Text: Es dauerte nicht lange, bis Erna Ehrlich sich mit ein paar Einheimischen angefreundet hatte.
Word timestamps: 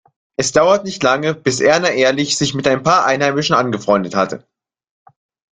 Es 0.35 0.51
dauerte 0.51 0.85
nicht 0.85 1.03
lange, 1.03 1.35
bis 1.35 1.59
Erna 1.59 1.89
Ehrlich 1.89 2.35
sich 2.35 2.55
mit 2.55 2.67
ein 2.67 2.81
paar 2.81 3.05
Einheimischen 3.05 3.55
angefreundet 3.55 4.15
hatte. 4.15 4.47